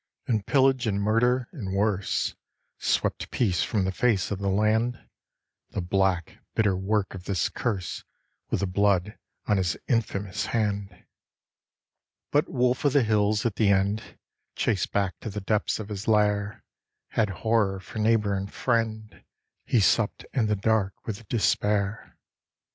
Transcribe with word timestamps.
And 0.25 0.47
pillage 0.47 0.87
and 0.87 0.99
murder, 0.99 1.47
and 1.51 1.75
worse, 1.77 2.33
swept 2.79 3.29
peace 3.29 3.61
from 3.61 3.85
the 3.85 3.91
face 3.91 4.31
of 4.31 4.39
the 4.39 4.49
land 4.49 5.07
The 5.69 5.81
black, 5.81 6.39
bitter 6.55 6.75
work 6.75 7.13
of 7.13 7.25
this 7.25 7.49
curse 7.49 8.03
with 8.49 8.61
the 8.61 8.65
blood 8.65 9.19
on 9.45 9.57
his 9.57 9.77
infamous 9.87 10.47
hand. 10.47 11.05
But 12.31 12.49
wolf 12.49 12.83
of 12.83 12.93
the 12.93 13.03
hills 13.03 13.45
at 13.45 13.57
the 13.57 13.69
end 13.69 14.17
chased 14.55 14.91
back 14.91 15.19
to 15.19 15.29
the 15.29 15.39
depths 15.41 15.77
of 15.79 15.89
his 15.89 16.07
lair 16.07 16.63
Had 17.09 17.29
horror 17.45 17.79
for 17.79 17.99
neighbour 17.99 18.33
and 18.33 18.51
friend 18.51 19.23
he 19.67 19.79
supped 19.79 20.25
in 20.33 20.47
the 20.47 20.55
dark 20.55 20.95
with 21.05 21.27
despair. 21.27 22.17